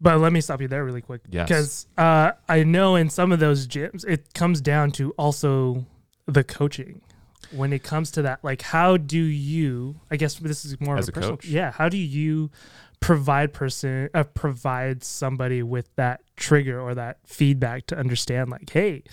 But 0.01 0.19
let 0.19 0.33
me 0.33 0.41
stop 0.41 0.61
you 0.61 0.67
there 0.67 0.83
really 0.83 1.01
quick. 1.01 1.21
Yes. 1.29 1.47
Because 1.47 1.87
uh, 1.97 2.31
I 2.49 2.63
know 2.63 2.95
in 2.95 3.09
some 3.09 3.31
of 3.31 3.39
those 3.39 3.67
gyms, 3.67 4.05
it 4.07 4.33
comes 4.33 4.61
down 4.61 4.91
to 4.93 5.11
also 5.11 5.85
the 6.25 6.43
coaching. 6.43 7.01
When 7.51 7.71
it 7.71 7.83
comes 7.83 8.09
to 8.11 8.23
that, 8.23 8.43
like, 8.43 8.63
how 8.63 8.97
do 8.97 9.19
you? 9.21 9.99
I 10.09 10.17
guess 10.17 10.35
this 10.35 10.65
is 10.65 10.81
more 10.81 10.97
As 10.97 11.07
of 11.07 11.15
a 11.15 11.19
a 11.19 11.21
personal. 11.21 11.37
coach? 11.37 11.45
Yeah. 11.45 11.71
How 11.71 11.87
do 11.89 11.97
you 11.97 12.49
provide 12.99 13.53
person 13.53 14.09
uh, 14.15 14.23
provide 14.23 15.03
somebody 15.03 15.61
with 15.61 15.95
that 15.95 16.21
trigger 16.35 16.81
or 16.81 16.95
that 16.95 17.19
feedback 17.25 17.85
to 17.87 17.97
understand, 17.97 18.49
like, 18.49 18.67
hey, 18.71 19.03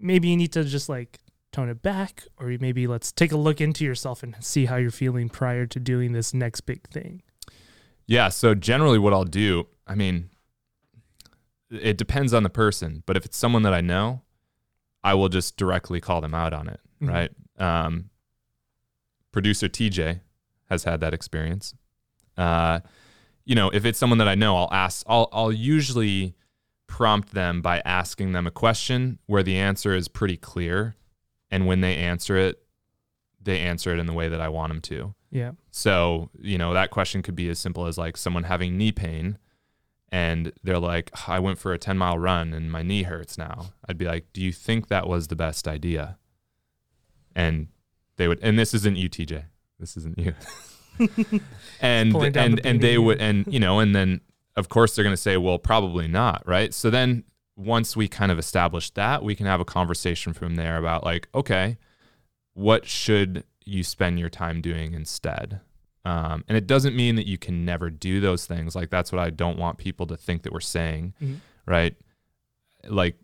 maybe 0.00 0.28
you 0.28 0.36
need 0.38 0.52
to 0.52 0.64
just 0.64 0.88
like 0.88 1.18
tone 1.52 1.68
it 1.68 1.82
back, 1.82 2.24
or 2.38 2.46
maybe 2.58 2.86
let's 2.86 3.12
take 3.12 3.30
a 3.30 3.36
look 3.36 3.60
into 3.60 3.84
yourself 3.84 4.22
and 4.22 4.34
see 4.40 4.64
how 4.66 4.76
you're 4.76 4.90
feeling 4.90 5.28
prior 5.28 5.66
to 5.66 5.78
doing 5.78 6.12
this 6.12 6.32
next 6.34 6.62
big 6.62 6.88
thing. 6.88 7.22
Yeah. 8.06 8.30
So 8.30 8.54
generally, 8.54 8.98
what 8.98 9.12
I'll 9.12 9.24
do, 9.24 9.68
I 9.86 9.94
mean, 9.94 10.30
it 11.70 11.96
depends 11.96 12.34
on 12.34 12.42
the 12.42 12.50
person. 12.50 13.02
But 13.06 13.16
if 13.16 13.24
it's 13.24 13.36
someone 13.36 13.62
that 13.62 13.74
I 13.74 13.80
know, 13.80 14.22
I 15.04 15.14
will 15.14 15.28
just 15.28 15.56
directly 15.56 16.00
call 16.00 16.20
them 16.20 16.34
out 16.34 16.52
on 16.52 16.68
it. 16.68 16.80
Mhm. 17.00 17.08
Right. 17.08 17.30
Um, 17.58 18.10
producer 19.30 19.68
TJ 19.68 20.20
has 20.68 20.84
had 20.84 21.00
that 21.00 21.14
experience. 21.14 21.74
Uh, 22.36 22.80
you 23.44 23.54
know, 23.54 23.70
if 23.70 23.84
it's 23.84 23.98
someone 23.98 24.18
that 24.18 24.28
I 24.28 24.34
know, 24.34 24.56
I'll 24.56 24.72
ask. 24.72 25.04
I'll 25.06 25.28
I'll 25.32 25.52
usually 25.52 26.34
prompt 26.86 27.32
them 27.34 27.60
by 27.62 27.80
asking 27.84 28.32
them 28.32 28.46
a 28.46 28.50
question 28.50 29.18
where 29.26 29.42
the 29.42 29.56
answer 29.56 29.94
is 29.94 30.08
pretty 30.08 30.36
clear, 30.36 30.94
and 31.52 31.66
when 31.66 31.82
they 31.82 31.96
answer 31.96 32.36
it, 32.36 32.60
they 33.40 33.60
answer 33.60 33.92
it 33.92 34.00
in 34.00 34.06
the 34.06 34.12
way 34.12 34.28
that 34.28 34.40
I 34.40 34.48
want 34.48 34.70
them 34.70 34.80
to. 34.80 35.14
Yeah. 35.30 35.52
So, 35.70 36.30
you 36.40 36.58
know, 36.58 36.72
that 36.74 36.90
question 36.90 37.22
could 37.22 37.36
be 37.36 37.48
as 37.48 37.58
simple 37.58 37.86
as 37.86 37.98
like 37.98 38.16
someone 38.16 38.44
having 38.44 38.76
knee 38.76 38.90
pain 38.90 39.38
and 40.10 40.52
they're 40.62 40.78
like, 40.78 41.10
I 41.28 41.38
went 41.38 41.58
for 41.58 41.72
a 41.72 41.78
10 41.78 41.96
mile 41.98 42.18
run 42.18 42.52
and 42.52 42.72
my 42.72 42.82
knee 42.82 43.02
hurts 43.04 43.38
now. 43.38 43.72
I'd 43.88 43.98
be 43.98 44.06
like, 44.06 44.32
Do 44.32 44.42
you 44.42 44.52
think 44.52 44.88
that 44.88 45.06
was 45.06 45.28
the 45.28 45.36
best 45.36 45.68
idea? 45.68 46.18
And 47.34 47.68
they 48.16 48.28
would, 48.28 48.40
and 48.42 48.58
this 48.58 48.74
isn't 48.74 48.96
you, 48.96 49.08
TJ. 49.08 49.44
This 49.78 49.96
isn't 49.96 50.18
you. 50.18 50.34
and 51.80 52.14
and 52.14 52.58
the 52.58 52.60
and 52.66 52.80
they 52.82 52.98
would 52.98 53.18
and 53.18 53.46
you 53.46 53.58
know 53.58 53.78
and 53.78 53.94
then 53.94 54.20
of 54.56 54.68
course 54.68 54.94
they're 54.94 55.02
going 55.02 55.14
to 55.16 55.20
say 55.20 55.38
well 55.38 55.58
probably 55.58 56.06
not 56.06 56.46
right 56.46 56.74
so 56.74 56.90
then 56.90 57.24
once 57.56 57.96
we 57.96 58.08
kind 58.08 58.32
of 58.32 58.38
establish 58.38 58.90
that 58.90 59.22
we 59.22 59.34
can 59.34 59.46
have 59.46 59.60
a 59.60 59.64
conversation 59.64 60.32
from 60.32 60.54
there 60.56 60.78
about 60.78 61.04
like 61.04 61.28
okay 61.34 61.76
what 62.54 62.86
should 62.86 63.44
you 63.64 63.82
spend 63.82 64.18
your 64.18 64.28
time 64.28 64.60
doing 64.60 64.92
instead? 64.92 65.60
Um, 66.04 66.44
and 66.48 66.58
it 66.58 66.66
doesn't 66.66 66.94
mean 66.96 67.14
that 67.14 67.26
you 67.26 67.38
can 67.38 67.64
never 67.64 67.88
do 67.90 68.20
those 68.20 68.44
things. 68.44 68.74
Like 68.76 68.90
that's 68.90 69.10
what 69.12 69.20
i 69.20 69.30
don't 69.30 69.56
want 69.58 69.78
people 69.78 70.06
to 70.08 70.16
think 70.16 70.42
that 70.42 70.52
we're 70.52 70.60
saying 70.60 71.14
Mhm. 71.22 71.36
right? 71.64 71.94
Like 72.88 73.16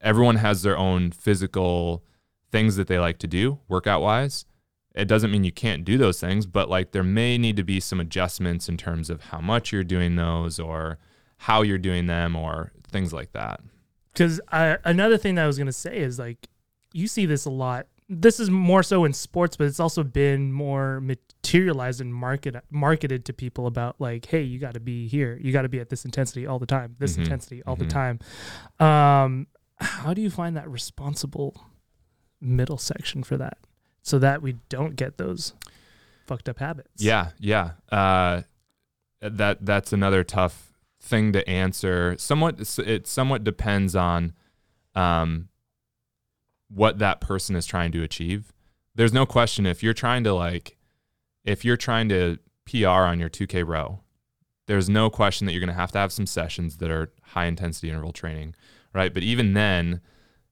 everyone 0.00 0.36
has 0.36 0.62
their 0.62 0.76
own 0.78 1.10
physical 1.12 2.02
things 2.50 2.76
that 2.76 2.86
they 2.88 2.98
like 2.98 3.18
to 3.18 3.26
do 3.26 3.58
workout 3.68 4.02
wise 4.02 4.46
it 4.94 5.06
doesn't 5.08 5.30
mean 5.30 5.44
you 5.44 5.52
can't 5.52 5.84
do 5.84 5.98
those 5.98 6.18
things, 6.18 6.46
but 6.46 6.70
like 6.70 6.92
there 6.92 7.02
may 7.02 7.36
need 7.36 7.54
to 7.56 7.62
be 7.62 7.80
some 7.80 8.00
adjustments 8.00 8.66
in 8.66 8.78
terms 8.78 9.10
of 9.10 9.24
how 9.24 9.40
much 9.42 9.70
you're 9.70 9.84
doing 9.84 10.16
those 10.16 10.58
or 10.58 10.96
how 11.36 11.60
you're 11.60 11.76
doing 11.76 12.06
them 12.06 12.34
or 12.34 12.72
things 12.96 13.12
like 13.12 13.32
that. 13.32 13.60
Because 14.12 14.40
another 14.50 15.18
thing 15.18 15.34
that 15.36 15.44
I 15.44 15.46
was 15.46 15.58
gonna 15.58 15.72
say 15.72 15.98
is 15.98 16.18
like 16.18 16.48
you 16.92 17.06
see 17.08 17.26
this 17.26 17.44
a 17.44 17.50
lot. 17.50 17.86
This 18.08 18.38
is 18.40 18.48
more 18.50 18.82
so 18.82 19.04
in 19.04 19.12
sports, 19.12 19.56
but 19.56 19.66
it's 19.66 19.80
also 19.80 20.02
been 20.04 20.52
more 20.52 21.00
materialized 21.00 22.00
and 22.00 22.14
market 22.14 22.54
marketed 22.70 23.24
to 23.26 23.32
people 23.32 23.66
about 23.66 23.96
like, 24.00 24.26
hey, 24.26 24.42
you 24.42 24.58
got 24.60 24.74
to 24.74 24.80
be 24.80 25.08
here, 25.08 25.36
you 25.42 25.52
got 25.52 25.62
to 25.62 25.68
be 25.68 25.80
at 25.80 25.88
this 25.90 26.04
intensity 26.04 26.46
all 26.46 26.58
the 26.60 26.66
time, 26.66 26.94
this 27.00 27.16
Mhm. 27.16 27.24
intensity 27.24 27.62
all 27.64 27.74
Mhm. 27.76 27.80
the 27.80 27.86
time. 27.86 28.18
Um, 28.78 29.48
how 29.80 30.14
do 30.14 30.22
you 30.22 30.30
find 30.30 30.56
that 30.56 30.70
responsible 30.70 31.60
middle 32.40 32.78
section 32.78 33.24
for 33.24 33.36
that, 33.36 33.58
so 34.02 34.18
that 34.20 34.40
we 34.40 34.56
don't 34.68 34.94
get 34.94 35.18
those 35.18 35.52
fucked 36.26 36.48
up 36.48 36.60
habits? 36.60 37.02
Yeah, 37.02 37.32
yeah. 37.40 37.72
Uh, 37.90 38.42
that 39.20 39.66
that's 39.66 39.92
another 39.92 40.22
tough 40.22 40.72
thing 41.06 41.32
to 41.32 41.48
answer. 41.48 42.16
Somewhat, 42.18 42.78
it 42.78 43.06
somewhat 43.06 43.44
depends 43.44 43.96
on 43.96 44.32
um, 44.94 45.48
what 46.68 46.98
that 46.98 47.20
person 47.20 47.56
is 47.56 47.66
trying 47.66 47.92
to 47.92 48.02
achieve. 48.02 48.52
There's 48.94 49.12
no 49.12 49.26
question 49.26 49.66
if 49.66 49.82
you're 49.82 49.94
trying 49.94 50.24
to 50.24 50.32
like, 50.32 50.76
if 51.44 51.64
you're 51.64 51.76
trying 51.76 52.08
to 52.08 52.38
PR 52.64 52.88
on 52.88 53.20
your 53.20 53.30
2K 53.30 53.66
row, 53.66 54.00
there's 54.66 54.88
no 54.88 55.08
question 55.08 55.46
that 55.46 55.52
you're 55.52 55.60
going 55.60 55.68
to 55.68 55.74
have 55.74 55.92
to 55.92 55.98
have 55.98 56.12
some 56.12 56.26
sessions 56.26 56.78
that 56.78 56.90
are 56.90 57.12
high 57.22 57.46
intensity 57.46 57.88
interval 57.88 58.12
training, 58.12 58.54
right? 58.92 59.14
But 59.14 59.22
even 59.22 59.52
then, 59.54 60.00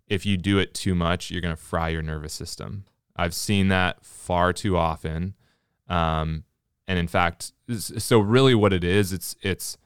if 0.06 0.24
you 0.24 0.36
do 0.36 0.58
it 0.58 0.74
too 0.74 0.94
much, 0.94 1.30
you're 1.30 1.40
going 1.40 1.54
to 1.56 1.60
fry 1.60 1.88
your 1.88 2.02
nervous 2.02 2.32
system. 2.32 2.84
I've 3.16 3.34
seen 3.34 3.68
that 3.68 4.04
far 4.04 4.52
too 4.52 4.76
often. 4.76 5.34
Um, 5.88 6.44
and 6.86 6.98
in 6.98 7.08
fact, 7.08 7.52
so 7.78 8.18
really 8.18 8.54
what 8.54 8.72
it 8.72 8.84
is, 8.84 9.12
it's 9.12 9.36
it's 9.40 9.78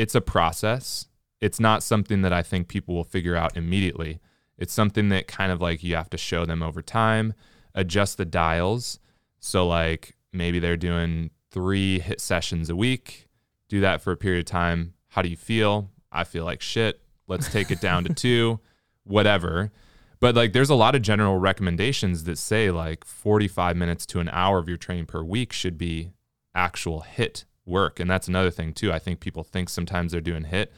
it's 0.00 0.14
a 0.14 0.20
process. 0.22 1.08
It's 1.42 1.60
not 1.60 1.82
something 1.82 2.22
that 2.22 2.32
I 2.32 2.42
think 2.42 2.68
people 2.68 2.94
will 2.94 3.04
figure 3.04 3.36
out 3.36 3.54
immediately. 3.54 4.18
It's 4.56 4.72
something 4.72 5.10
that 5.10 5.28
kind 5.28 5.52
of 5.52 5.60
like 5.60 5.84
you 5.84 5.94
have 5.94 6.08
to 6.10 6.16
show 6.16 6.46
them 6.46 6.62
over 6.62 6.80
time, 6.80 7.34
adjust 7.74 8.16
the 8.16 8.24
dials. 8.24 8.98
So 9.40 9.68
like 9.68 10.16
maybe 10.32 10.58
they're 10.58 10.78
doing 10.78 11.32
3 11.50 12.00
HIIT 12.00 12.18
sessions 12.18 12.70
a 12.70 12.76
week. 12.76 13.28
Do 13.68 13.80
that 13.82 14.00
for 14.00 14.10
a 14.10 14.16
period 14.16 14.40
of 14.40 14.46
time. 14.46 14.94
How 15.08 15.20
do 15.20 15.28
you 15.28 15.36
feel? 15.36 15.90
I 16.10 16.24
feel 16.24 16.46
like 16.46 16.62
shit. 16.62 17.02
Let's 17.28 17.52
take 17.52 17.70
it 17.70 17.82
down 17.82 18.04
to 18.04 18.14
2, 18.14 18.58
whatever. 19.04 19.70
But 20.18 20.34
like 20.34 20.54
there's 20.54 20.70
a 20.70 20.74
lot 20.74 20.94
of 20.94 21.02
general 21.02 21.36
recommendations 21.36 22.24
that 22.24 22.38
say 22.38 22.70
like 22.70 23.04
45 23.04 23.76
minutes 23.76 24.06
to 24.06 24.20
an 24.20 24.30
hour 24.30 24.56
of 24.56 24.66
your 24.66 24.78
training 24.78 25.06
per 25.06 25.22
week 25.22 25.52
should 25.52 25.76
be 25.76 26.12
actual 26.54 27.04
HIIT 27.18 27.44
work. 27.66 28.00
And 28.00 28.10
that's 28.10 28.28
another 28.28 28.50
thing 28.50 28.72
too. 28.72 28.92
I 28.92 28.98
think 28.98 29.20
people 29.20 29.44
think 29.44 29.68
sometimes 29.68 30.12
they're 30.12 30.20
doing 30.20 30.44
HIIT, 30.44 30.68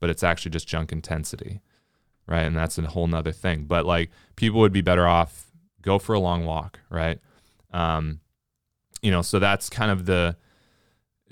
but 0.00 0.10
it's 0.10 0.22
actually 0.22 0.50
just 0.50 0.68
junk 0.68 0.92
intensity. 0.92 1.60
Right. 2.26 2.42
And 2.42 2.56
that's 2.56 2.78
a 2.78 2.82
whole 2.82 3.08
nother 3.08 3.32
thing. 3.32 3.64
But 3.64 3.84
like 3.84 4.10
people 4.36 4.60
would 4.60 4.72
be 4.72 4.80
better 4.80 5.06
off 5.06 5.50
go 5.82 5.98
for 5.98 6.14
a 6.14 6.20
long 6.20 6.44
walk, 6.44 6.78
right? 6.88 7.18
Um, 7.72 8.20
you 9.02 9.10
know, 9.10 9.22
so 9.22 9.38
that's 9.38 9.68
kind 9.68 9.90
of 9.90 10.06
the 10.06 10.36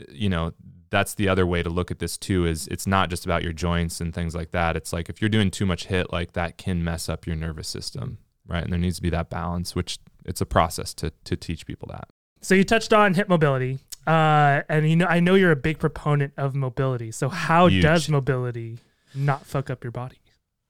you 0.08 0.28
know, 0.28 0.52
that's 0.90 1.14
the 1.14 1.28
other 1.28 1.46
way 1.46 1.62
to 1.62 1.70
look 1.70 1.90
at 1.90 1.98
this 1.98 2.16
too 2.16 2.46
is 2.46 2.66
it's 2.68 2.86
not 2.86 3.10
just 3.10 3.24
about 3.24 3.42
your 3.42 3.52
joints 3.52 4.00
and 4.00 4.14
things 4.14 4.34
like 4.34 4.50
that. 4.50 4.76
It's 4.76 4.92
like 4.92 5.08
if 5.08 5.20
you're 5.20 5.28
doing 5.28 5.50
too 5.50 5.66
much 5.66 5.88
HIIT, 5.88 6.10
like 6.10 6.32
that 6.32 6.58
can 6.58 6.82
mess 6.82 7.08
up 7.08 7.26
your 7.26 7.36
nervous 7.36 7.68
system, 7.68 8.18
right? 8.46 8.64
And 8.64 8.72
there 8.72 8.80
needs 8.80 8.96
to 8.96 9.02
be 9.02 9.10
that 9.10 9.30
balance, 9.30 9.76
which 9.76 9.98
it's 10.24 10.40
a 10.40 10.46
process 10.46 10.92
to 10.94 11.12
to 11.24 11.36
teach 11.36 11.66
people 11.66 11.88
that. 11.92 12.08
So 12.42 12.54
you 12.54 12.64
touched 12.64 12.92
on 12.92 13.14
hip 13.14 13.28
mobility, 13.28 13.78
uh, 14.06 14.62
and 14.68 14.88
you 14.88 14.96
know 14.96 15.06
I 15.06 15.20
know 15.20 15.34
you're 15.34 15.52
a 15.52 15.56
big 15.56 15.78
proponent 15.78 16.32
of 16.36 16.54
mobility. 16.54 17.10
So 17.10 17.28
how 17.28 17.66
Huge. 17.66 17.82
does 17.82 18.08
mobility 18.08 18.78
not 19.14 19.46
fuck 19.46 19.70
up 19.70 19.84
your 19.84 19.90
body? 19.90 20.16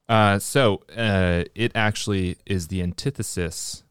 Uh, 0.09 0.39
so 0.39 0.83
uh, 0.97 1.45
it 1.55 1.73
actually 1.75 2.37
is 2.45 2.69
the 2.69 2.83
antithesis. 2.83 3.85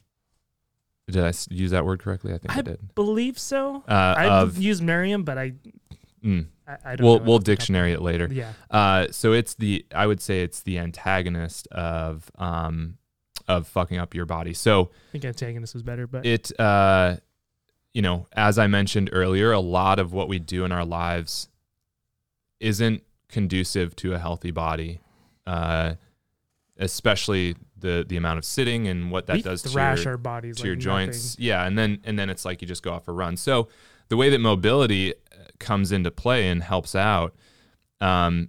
Did 1.10 1.24
I 1.24 1.34
use 1.50 1.72
that 1.72 1.86
word 1.86 2.02
correctly? 2.02 2.34
I 2.34 2.38
think 2.38 2.56
I, 2.56 2.60
I 2.60 2.62
did. 2.62 2.94
Believe 2.94 3.40
so. 3.40 3.84
Uh, 3.88 4.16
I've 4.18 4.32
of 4.32 4.58
used 4.58 4.84
Merriam, 4.84 5.24
but 5.24 5.38
I 5.38 5.54
mm, 6.24 6.46
I, 6.68 6.78
I 6.86 6.96
don't. 6.96 7.06
we'll 7.06 7.20
know 7.20 7.24
we'll 7.26 7.36
off 7.36 7.44
the 7.44 7.52
top. 7.52 7.60
dictionary 7.60 7.94
it 7.94 8.02
later. 8.02 8.28
Yeah. 8.30 8.52
Uh, 8.70 9.08
so 9.12 9.34
it's 9.34 9.56
the 9.56 9.86
I 9.96 10.06
would 10.06 10.22
say 10.22 10.44
it's 10.44 10.62
the 10.62 10.78
antagonist 10.78 11.68
of 11.68 12.30
um 12.38 12.98
of 13.48 13.68
fucking 13.68 13.98
up 13.98 14.14
your 14.14 14.26
body. 14.26 14.54
So 14.54 14.92
I 15.10 15.12
think 15.14 15.26
antagonist 15.26 15.74
was 15.74 15.84
better, 15.84 16.06
but 16.06 16.26
it 16.26 16.52
uh 16.60 17.16
you 18.00 18.02
know 18.02 18.26
as 18.32 18.58
i 18.58 18.66
mentioned 18.66 19.10
earlier 19.12 19.52
a 19.52 19.60
lot 19.60 20.00
of 20.00 20.14
what 20.14 20.30
we 20.30 20.40
do 20.40 20.64
in 20.64 20.72
our 20.72 20.86
lives 20.86 21.50
isn't 22.62 23.04
conducive 23.28 23.94
to 23.94 24.14
a 24.14 24.18
healthy 24.18 24.52
body 24.52 25.02
uh 25.46 25.94
especially 26.78 27.58
the 27.78 28.06
the 28.08 28.16
amount 28.16 28.38
of 28.38 28.46
sitting 28.46 28.88
and 28.88 29.12
what 29.12 29.28
that 29.28 29.36
we 29.36 29.42
does 29.42 29.62
to 29.64 29.70
your, 29.70 30.12
our 30.14 30.18
bodies 30.18 30.56
to 30.56 30.62
like 30.62 30.66
your 30.68 30.76
nothing. 30.78 31.08
joints 31.12 31.36
yeah 31.40 31.66
and 31.66 31.78
then 31.78 32.00
and 32.06 32.18
then 32.18 32.30
it's 32.30 32.46
like 32.46 32.62
you 32.62 32.68
just 32.70 32.84
go 32.84 32.94
off 32.94 33.10
a 33.10 33.12
run. 33.12 33.36
So 33.36 33.68
the 34.08 34.16
way 34.16 34.30
that 34.30 34.40
mobility 34.40 35.14
uh, 35.14 35.18
comes 35.60 35.92
into 35.92 36.10
play 36.10 36.48
and 36.48 36.64
helps 36.64 36.96
out 36.96 37.36
um 38.00 38.48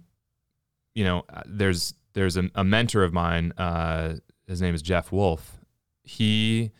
you 0.95 1.03
know 1.03 1.25
uh, 1.27 1.41
there's 1.45 1.93
there's 2.13 2.37
a, 2.37 2.49
a 2.55 2.63
mentor 2.63 3.03
of 3.03 3.11
mine 3.11 3.51
uh 3.57 4.15
his 4.47 4.61
name 4.61 4.73
is 4.73 4.81
jeff 4.81 5.11
wolf. 5.11 5.57
He 6.03 6.71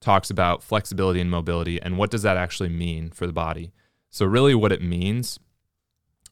talks 0.00 0.30
about 0.30 0.62
flexibility 0.62 1.20
and 1.20 1.30
mobility 1.30 1.80
and 1.80 1.98
what 1.98 2.10
does 2.10 2.22
that 2.22 2.36
actually 2.36 2.68
mean 2.68 3.10
for 3.10 3.26
the 3.26 3.32
body 3.32 3.72
so 4.10 4.24
really 4.24 4.54
what 4.54 4.72
it 4.72 4.82
means 4.82 5.38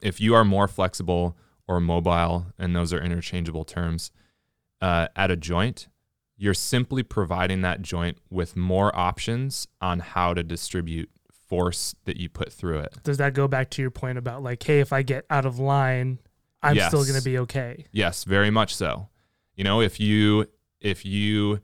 if 0.00 0.20
you 0.20 0.34
are 0.34 0.44
more 0.44 0.68
flexible 0.68 1.36
or 1.66 1.80
mobile 1.80 2.46
and 2.58 2.76
those 2.76 2.92
are 2.92 3.00
interchangeable 3.00 3.64
terms 3.64 4.10
uh, 4.80 5.08
at 5.16 5.30
a 5.30 5.36
joint 5.36 5.88
you're 6.36 6.54
simply 6.54 7.02
providing 7.02 7.62
that 7.62 7.82
joint 7.82 8.18
with 8.30 8.56
more 8.56 8.94
options 8.94 9.66
on 9.80 10.00
how 10.00 10.34
to 10.34 10.42
distribute 10.42 11.10
force 11.48 11.94
that 12.04 12.16
you 12.16 12.28
put 12.28 12.52
through 12.52 12.80
it. 12.80 12.94
Does 13.02 13.18
that 13.18 13.34
go 13.34 13.48
back 13.48 13.70
to 13.70 13.82
your 13.82 13.90
point 13.90 14.18
about 14.18 14.42
like, 14.42 14.62
hey, 14.62 14.80
if 14.80 14.92
I 14.92 15.02
get 15.02 15.24
out 15.30 15.46
of 15.46 15.58
line, 15.58 16.18
I'm 16.62 16.78
still 16.78 17.04
going 17.04 17.18
to 17.18 17.24
be 17.24 17.38
okay? 17.38 17.86
Yes, 17.92 18.24
very 18.24 18.50
much 18.50 18.74
so. 18.74 19.08
You 19.54 19.64
know, 19.64 19.80
if 19.80 20.00
you 20.00 20.46
if 20.80 21.04
you 21.04 21.60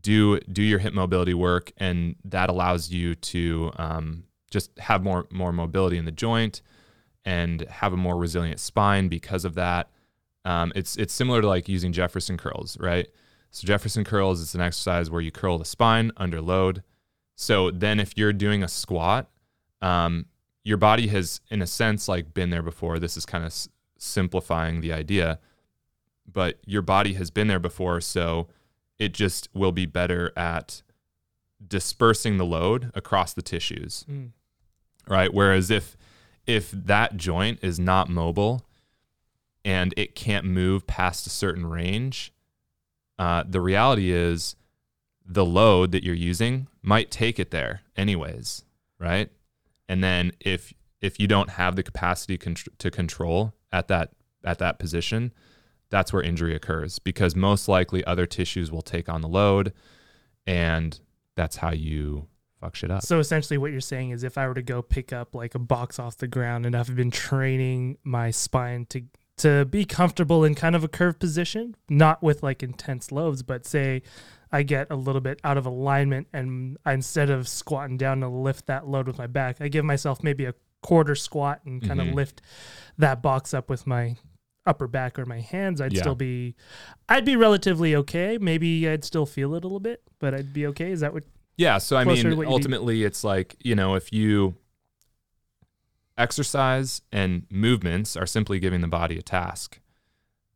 do 0.00 0.40
do 0.40 0.62
your 0.62 0.78
hip 0.78 0.94
mobility 0.94 1.34
work 1.34 1.72
and 1.78 2.16
that 2.24 2.48
allows 2.50 2.90
you 2.90 3.14
to 3.14 3.70
um, 3.76 4.24
just 4.50 4.76
have 4.78 5.02
more 5.02 5.26
more 5.30 5.52
mobility 5.52 5.98
in 5.98 6.04
the 6.04 6.12
joint 6.12 6.62
and 7.24 7.62
have 7.62 7.92
a 7.92 7.96
more 7.96 8.16
resilient 8.16 8.60
spine 8.60 9.08
because 9.08 9.44
of 9.44 9.54
that. 9.54 9.90
Um, 10.44 10.72
it's 10.74 10.96
it's 10.96 11.14
similar 11.14 11.40
to 11.40 11.48
like 11.48 11.68
using 11.68 11.92
Jefferson 11.92 12.36
curls, 12.36 12.76
right? 12.78 13.08
So 13.50 13.66
Jefferson 13.66 14.04
curls 14.04 14.40
is 14.40 14.54
an 14.54 14.60
exercise 14.60 15.10
where 15.10 15.20
you 15.20 15.30
curl 15.30 15.58
the 15.58 15.64
spine 15.64 16.10
under 16.16 16.40
load. 16.40 16.82
So 17.36 17.70
then 17.70 18.00
if 18.00 18.16
you're 18.16 18.32
doing 18.32 18.62
a 18.62 18.68
squat, 18.68 19.30
um, 19.80 20.26
your 20.64 20.76
body 20.76 21.06
has 21.08 21.40
in 21.50 21.62
a 21.62 21.66
sense 21.66 22.08
like 22.08 22.34
been 22.34 22.50
there 22.50 22.62
before. 22.62 22.98
This 22.98 23.16
is 23.16 23.26
kind 23.26 23.44
of 23.44 23.48
s- 23.48 23.68
simplifying 23.98 24.80
the 24.80 24.92
idea. 24.92 25.38
But 26.30 26.58
your 26.64 26.82
body 26.82 27.14
has 27.14 27.30
been 27.30 27.48
there 27.48 27.58
before, 27.58 28.00
so 28.00 28.48
it 28.98 29.12
just 29.12 29.48
will 29.54 29.72
be 29.72 29.86
better 29.86 30.32
at 30.36 30.82
dispersing 31.66 32.36
the 32.36 32.44
load 32.44 32.90
across 32.94 33.32
the 33.32 33.42
tissues. 33.42 34.04
Mm. 34.10 34.30
Right? 35.08 35.32
Whereas 35.32 35.70
if 35.70 35.96
if 36.46 36.70
that 36.70 37.16
joint 37.16 37.58
is 37.62 37.78
not 37.78 38.08
mobile 38.08 38.66
and 39.64 39.94
it 39.96 40.14
can't 40.14 40.44
move 40.44 40.86
past 40.86 41.26
a 41.26 41.30
certain 41.30 41.66
range, 41.66 42.32
uh, 43.18 43.44
the 43.48 43.60
reality 43.60 44.10
is 44.10 44.56
the 45.24 45.44
load 45.44 45.92
that 45.92 46.04
you're 46.04 46.14
using 46.14 46.68
might 46.82 47.10
take 47.10 47.38
it 47.38 47.50
there 47.50 47.80
anyways, 47.96 48.64
right? 48.98 49.30
And 49.88 50.02
then 50.04 50.32
if 50.40 50.72
if 51.00 51.18
you 51.20 51.26
don't 51.26 51.50
have 51.50 51.76
the 51.76 51.82
capacity 51.82 52.38
con- 52.38 52.56
to 52.78 52.90
control 52.90 53.54
at 53.72 53.88
that 53.88 54.10
at 54.44 54.58
that 54.58 54.78
position, 54.78 55.32
that's 55.94 56.12
where 56.12 56.22
injury 56.22 56.56
occurs 56.56 56.98
because 56.98 57.36
most 57.36 57.68
likely 57.68 58.04
other 58.04 58.26
tissues 58.26 58.72
will 58.72 58.82
take 58.82 59.08
on 59.08 59.20
the 59.20 59.28
load 59.28 59.72
and 60.44 60.98
that's 61.36 61.58
how 61.58 61.70
you 61.70 62.26
fuck 62.60 62.74
shit 62.74 62.90
up. 62.90 63.02
So 63.04 63.20
essentially, 63.20 63.58
what 63.58 63.70
you're 63.70 63.80
saying 63.80 64.10
is, 64.10 64.24
if 64.24 64.36
I 64.36 64.48
were 64.48 64.54
to 64.54 64.62
go 64.62 64.82
pick 64.82 65.12
up 65.12 65.36
like 65.36 65.54
a 65.54 65.60
box 65.60 66.00
off 66.00 66.16
the 66.16 66.26
ground, 66.26 66.66
and 66.66 66.74
I've 66.74 66.94
been 66.96 67.12
training 67.12 67.98
my 68.02 68.32
spine 68.32 68.86
to 68.86 69.02
to 69.36 69.64
be 69.64 69.84
comfortable 69.84 70.44
in 70.44 70.54
kind 70.56 70.74
of 70.76 70.82
a 70.82 70.88
curved 70.88 71.20
position, 71.20 71.76
not 71.88 72.22
with 72.24 72.42
like 72.42 72.62
intense 72.62 73.12
loads, 73.12 73.42
but 73.44 73.64
say 73.66 74.02
I 74.50 74.62
get 74.64 74.88
a 74.90 74.96
little 74.96 75.20
bit 75.20 75.40
out 75.44 75.56
of 75.56 75.64
alignment, 75.66 76.26
and 76.32 76.76
I, 76.84 76.92
instead 76.94 77.30
of 77.30 77.46
squatting 77.46 77.96
down 77.96 78.20
to 78.20 78.28
lift 78.28 78.66
that 78.66 78.88
load 78.88 79.06
with 79.06 79.18
my 79.18 79.26
back, 79.28 79.60
I 79.60 79.68
give 79.68 79.84
myself 79.84 80.22
maybe 80.24 80.44
a 80.44 80.54
quarter 80.82 81.14
squat 81.14 81.60
and 81.64 81.80
kind 81.86 82.00
Mhm. 82.00 82.08
of 82.10 82.14
lift 82.14 82.42
that 82.98 83.22
box 83.22 83.54
up 83.54 83.70
with 83.70 83.86
my 83.86 84.16
upper 84.66 84.86
back 84.86 85.18
or 85.18 85.26
my 85.26 85.40
hands 85.40 85.80
i'd 85.80 85.92
Yeah. 85.92 86.00
still 86.00 86.14
be 86.14 86.54
i'd 87.08 87.24
be 87.24 87.36
relatively 87.36 87.94
okay 87.96 88.38
maybe 88.40 88.88
i'd 88.88 89.04
still 89.04 89.26
feel 89.26 89.54
it 89.54 89.58
a 89.64 89.66
little 89.66 89.80
bit 89.80 90.02
but 90.18 90.34
i'd 90.34 90.52
be 90.52 90.66
okay 90.68 90.90
is 90.90 91.00
that 91.00 91.12
what 91.12 91.24
Yeah, 91.56 91.78
so 91.78 91.96
I 91.96 92.04
mean, 92.04 92.36
what 92.36 92.46
need. 92.48 92.52
ultimately, 92.52 93.04
it's 93.04 93.22
like 93.22 93.56
you 93.60 93.74
know, 93.76 93.94
if 93.94 94.12
you 94.12 94.54
exercise 96.16 97.02
and 97.12 97.46
movements 97.50 98.16
are 98.16 98.26
simply 98.26 98.58
giving 98.60 98.80
the 98.80 98.88
body 98.88 99.18
a 99.18 99.22
task, 99.22 99.80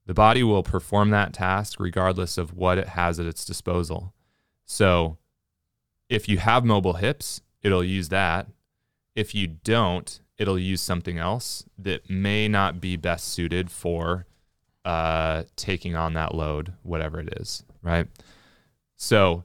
the 0.06 0.14
body 0.14 0.42
will 0.42 0.62
perform 0.62 1.10
that 1.10 1.32
task 1.32 1.78
regardless 1.80 2.38
of 2.38 2.54
what 2.54 2.78
it 2.78 2.88
has 2.90 3.18
at 3.20 3.26
its 3.26 3.44
disposal. 3.44 4.12
So, 4.64 5.18
if 6.08 6.28
you 6.28 6.38
have 6.38 6.64
mobile 6.64 6.94
hips, 6.94 7.42
it'll 7.62 7.84
use 7.84 8.08
that. 8.08 8.46
If 9.14 9.34
you 9.34 9.46
don't, 9.46 10.20
it'll 10.38 10.58
use 10.58 10.80
something 10.80 11.18
else 11.18 11.64
that 11.78 12.08
may 12.08 12.48
not 12.48 12.80
be 12.80 12.96
best 12.96 13.28
suited 13.28 13.70
for 13.70 14.26
uh, 14.84 15.42
taking 15.56 15.96
on 15.96 16.14
that 16.14 16.34
load, 16.34 16.72
whatever 16.82 17.20
it 17.20 17.28
is, 17.40 17.64
right? 17.82 18.06
So 18.96 19.44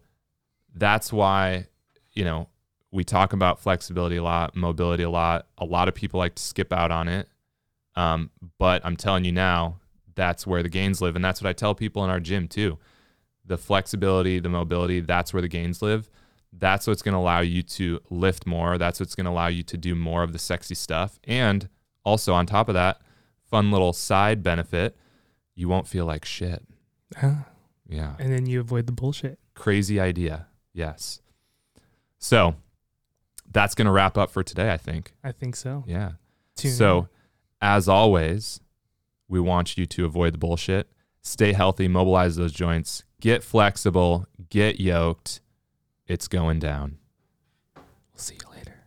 that's 0.73 1.11
why, 1.11 1.67
you 2.13 2.23
know, 2.23 2.47
we 2.91 3.03
talk 3.03 3.33
about 3.33 3.59
flexibility 3.59 4.17
a 4.17 4.23
lot, 4.23 4.55
mobility 4.55 5.03
a 5.03 5.09
lot. 5.09 5.47
A 5.57 5.65
lot 5.65 5.87
of 5.87 5.95
people 5.95 6.19
like 6.19 6.35
to 6.35 6.43
skip 6.43 6.71
out 6.71 6.91
on 6.91 7.07
it. 7.07 7.27
Um, 7.95 8.29
but 8.59 8.85
I'm 8.85 8.95
telling 8.95 9.25
you 9.25 9.31
now, 9.31 9.79
that's 10.15 10.45
where 10.45 10.61
the 10.61 10.69
gains 10.69 11.01
live. 11.01 11.15
And 11.15 11.25
that's 11.25 11.41
what 11.41 11.49
I 11.49 11.53
tell 11.53 11.73
people 11.73 12.03
in 12.03 12.11
our 12.11 12.19
gym 12.19 12.47
too. 12.47 12.77
The 13.45 13.57
flexibility, 13.57 14.39
the 14.39 14.49
mobility, 14.49 14.99
that's 14.99 15.33
where 15.33 15.41
the 15.41 15.47
gains 15.47 15.81
live. 15.81 16.09
That's 16.57 16.87
what's 16.87 17.01
going 17.01 17.13
to 17.13 17.19
allow 17.19 17.41
you 17.41 17.63
to 17.63 17.99
lift 18.09 18.45
more. 18.45 18.77
That's 18.77 18.99
what's 18.99 19.15
going 19.15 19.25
to 19.25 19.31
allow 19.31 19.47
you 19.47 19.63
to 19.63 19.77
do 19.77 19.95
more 19.95 20.23
of 20.23 20.33
the 20.33 20.39
sexy 20.39 20.75
stuff. 20.75 21.19
And 21.23 21.67
also, 22.05 22.33
on 22.33 22.45
top 22.45 22.69
of 22.69 22.73
that, 22.75 23.01
fun 23.49 23.71
little 23.71 23.93
side 23.93 24.43
benefit, 24.43 24.95
you 25.55 25.67
won't 25.67 25.87
feel 25.87 26.05
like 26.05 26.25
shit. 26.25 26.63
Yeah 27.87 28.13
and 28.17 28.33
then 28.33 28.47
you 28.47 28.59
avoid 28.59 28.87
the 28.87 28.91
bullshit 28.91 29.37
crazy 29.53 29.99
idea. 29.99 30.47
Yes. 30.73 31.21
So 32.17 32.55
that's 33.51 33.75
going 33.75 33.85
to 33.85 33.91
wrap 33.91 34.17
up 34.17 34.31
for 34.31 34.43
today, 34.43 34.71
I 34.71 34.77
think. 34.77 35.13
i 35.23 35.31
think 35.31 35.55
so 35.55 35.83
Yeah. 35.87 36.13
Tune 36.55 36.71
so, 36.71 36.99
in. 36.99 37.07
as 37.61 37.87
always, 37.87 38.59
we 39.27 39.39
want 39.39 39.77
you 39.77 39.85
to 39.85 40.05
avoid 40.05 40.33
the 40.33 40.37
bullshit, 40.37 40.87
stay 41.21 41.53
healthy, 41.53 41.87
mobilize 41.87 42.35
those 42.35 42.53
joints, 42.53 43.03
get 43.19 43.43
flexible, 43.43 44.27
get 44.49 44.79
yoked. 44.79 45.41
It's 46.07 46.27
going 46.27 46.59
down. 46.59 46.97
we'll 47.75 47.83
see 48.15 48.35
you 48.35 48.49
later 48.55 48.83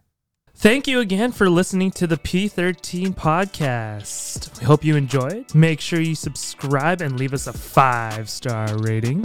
Thank 0.59 0.89
you 0.89 1.01
again 1.01 1.33
for 1.33 1.51
listening 1.51 1.91
to 1.93 2.07
the 2.07 2.17
P13 2.17 3.15
podcast. 3.15 4.59
We 4.59 4.65
hope 4.65 4.85
you 4.85 4.97
enjoyed. 4.97 5.55
Make 5.55 5.83
sure 5.83 6.01
you 6.01 6.15
subscribe 6.15 7.03
and 7.03 7.21
leave 7.21 7.35
us 7.35 7.47
a 7.47 7.53
five 7.53 8.31
star 8.31 8.67
rating. 8.79 9.23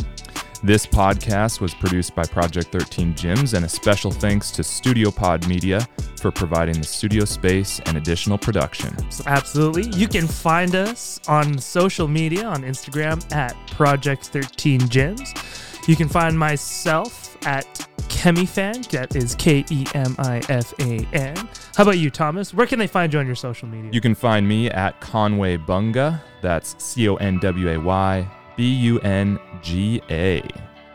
This 0.61 0.85
podcast 0.85 1.61
was 1.61 1.73
produced 1.73 2.13
by 2.15 2.23
Project 2.23 2.73
13 2.73 3.13
Gyms, 3.15 3.53
and 3.55 3.65
a 3.65 3.69
special 3.69 4.11
thanks 4.11 4.51
to 4.51 4.63
Studio 4.63 5.09
Pod 5.09 5.47
Media 5.47 5.87
for 6.17 6.31
providing 6.31 6.77
the 6.77 6.85
studio 6.85 7.23
space 7.23 7.79
and 7.85 7.95
additional 7.95 8.37
production. 8.37 8.95
So 9.09 9.23
absolutely. 9.25 9.87
You 9.97 10.09
can 10.09 10.27
find 10.27 10.75
us 10.75 11.19
on 11.29 11.57
social 11.57 12.09
media 12.09 12.45
on 12.45 12.63
Instagram 12.63 13.23
at 13.33 13.55
Project13 13.69 14.81
Gyms. 14.81 15.70
You 15.87 15.95
can 15.95 16.07
find 16.07 16.37
myself 16.37 17.37
at 17.45 17.65
Kemifan. 18.07 18.87
That 18.89 19.15
is 19.15 19.35
K 19.35 19.65
E 19.69 19.85
M 19.95 20.15
I 20.19 20.41
F 20.49 20.73
A 20.79 21.05
N. 21.13 21.35
How 21.75 21.83
about 21.83 21.97
you, 21.97 22.09
Thomas? 22.09 22.53
Where 22.53 22.67
can 22.67 22.77
they 22.77 22.87
find 22.87 23.11
you 23.11 23.19
on 23.19 23.25
your 23.25 23.35
social 23.35 23.67
media? 23.67 23.89
You 23.91 24.01
can 24.01 24.13
find 24.13 24.47
me 24.47 24.69
at 24.69 24.99
Conway 25.01 25.57
Bunga. 25.57 26.21
That's 26.41 26.81
C 26.83 27.09
O 27.09 27.15
N 27.15 27.39
W 27.39 27.69
A 27.69 27.79
Y 27.79 28.27
B 28.55 28.73
U 28.75 28.99
N 28.99 29.39
G 29.61 30.01
A. 30.09 30.43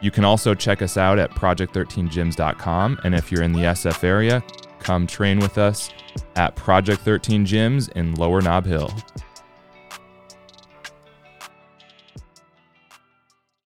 You 0.01 0.11
can 0.11 0.25
also 0.25 0.55
check 0.55 0.83
us 0.83 0.97
out 0.97 1.19
at 1.19 1.31
project13gyms.com. 1.33 3.01
And 3.03 3.15
if 3.15 3.33
you're 3.33 3.43
in 3.43 3.53
the 3.53 3.61
SF 3.61 4.05
area, 4.05 4.43
come 4.79 5.07
train 5.07 5.41
with 5.41 5.59
us 5.59 5.91
at 6.37 6.55
Project 6.55 7.01
13 7.01 7.45
Gyms 7.45 7.91
in 7.93 8.15
Lower 8.15 8.41
Nob 8.41 8.67
Hill. 8.67 8.93